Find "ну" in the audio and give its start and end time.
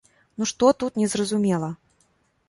0.37-0.45